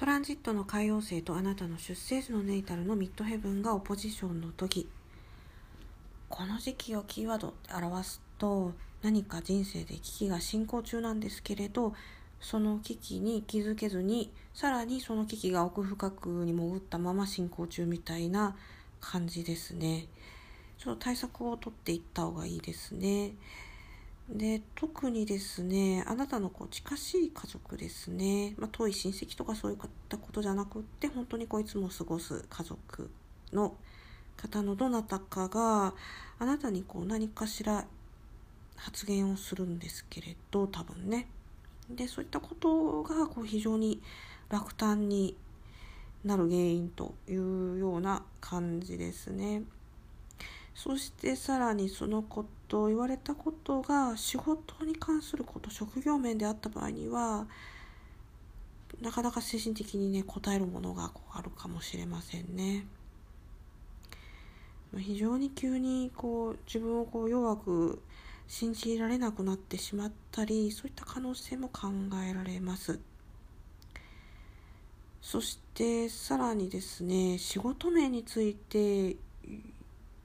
[0.00, 4.88] トランジットの海王星とあなたの出生時のネイタルのミッドヘブンがオポジションの時。
[6.30, 11.92] この時期をキーワードで表すと何か人生で危機が進行中なんですけれど
[12.40, 18.56] その危機に気づけずにさらにその危機が奥深くに潜ったまま進行中みたいな
[19.02, 20.06] 感じですね。
[20.78, 23.32] ちょっと対策をとっていった方がいいですね。
[24.30, 33.10] で特にですねあなたのこう近しい家族ですね、まあ、遠い親戚とかそういったことじゃなくって本当にこういつも過ごす家族
[33.52, 33.74] の
[34.36, 35.94] 方のどなたかが
[36.38, 37.86] あなたにこう何かしら
[38.76, 41.26] 発言をするんですけれど多分ね
[41.90, 44.00] でそういったことがこう非常に
[44.48, 45.36] 落胆に
[46.24, 49.62] なる原因というような感じですね。
[50.82, 57.46] そしてさらにそのこと言われたことが仕事に関すること職業面であった場合には
[59.02, 62.86] なかなか精神的にね応えるものがあるかもしれませんね。
[64.96, 68.02] 非常に急にこう自分をこう弱く
[68.48, 71.88] 信じられなくなってしまったりそういった可能性も考
[72.26, 72.98] えられます
[75.20, 79.16] そしてさらにですね仕事面について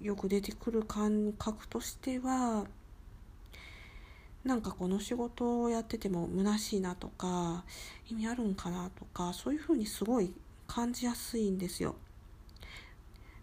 [0.00, 2.66] よく出てくる感覚としては
[4.44, 7.64] なんかこの仕事をやってても虚しいなとか
[8.10, 10.32] 意味あるんかなとかそういうふうにすごい
[10.66, 11.96] 感じやすいんですよ。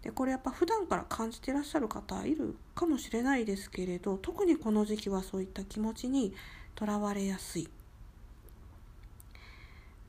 [0.02, 6.32] でこれやっぱ普段から感じてらっしゃる方いるかもしれないですけれど特にこの時期はそういった気持ちに
[6.74, 7.68] とらわれやすい。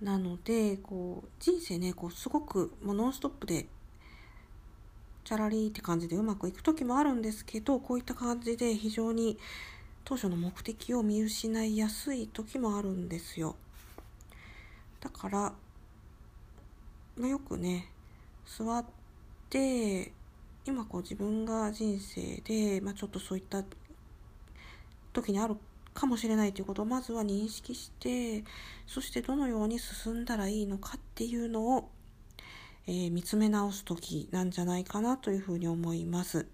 [0.01, 3.67] なのでこう人生ねこうすごくもうノンストップで
[5.29, 9.37] チャラリーって感じでうまくいく時もあるんですけどこういった感じで非常に
[10.03, 13.55] 当初の目的を見失いやすい時もあるんですよ。
[14.99, 15.53] だから、
[17.15, 17.91] まあ、よくね
[18.47, 18.83] 座っ
[19.51, 20.11] て
[20.65, 23.63] 今こう自分が人生で、まあ、ちょっとそういった
[25.13, 25.57] 時にある
[25.93, 28.43] かもしれないということをまずは認識して
[28.87, 31.91] そしてどのように進んだらいいのかっていうのを、
[32.87, 36.47] えー、見つめ直す時なんじゃないかなというふうに思います。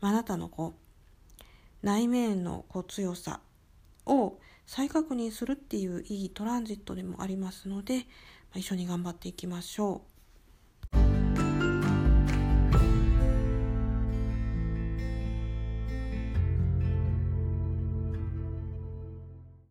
[0.00, 3.40] あなたのこう内面のこう強さ
[4.06, 8.04] を再確認するっていういいトランジットでもありますので、ま
[8.56, 10.09] あ、一緒に頑張っていきましょう。